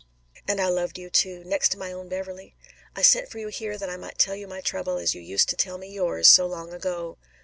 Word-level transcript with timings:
"And 0.47 0.59
I 0.59 0.67
loved 0.67 0.97
you, 0.97 1.11
too 1.11 1.43
next 1.43 1.69
to 1.73 1.77
my 1.77 1.91
own 1.91 2.09
Beverley. 2.09 2.55
I 2.95 3.03
sent 3.03 3.29
for 3.29 3.37
you 3.37 3.49
here 3.49 3.77
that 3.77 3.87
I 3.87 3.97
might 3.97 4.17
tell 4.17 4.35
you 4.35 4.47
my 4.47 4.59
trouble 4.59 4.97
as 4.97 5.13
you 5.13 5.21
used 5.21 5.47
to 5.49 5.55
tell 5.55 5.77
me 5.77 5.89
yours 5.93 6.27
so 6.27 6.47
long 6.47 6.73
ago. 6.73 7.19